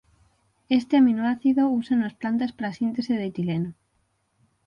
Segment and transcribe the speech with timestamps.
[0.79, 3.69] Este aminoácido úsano as plantas para a síntese de etileno.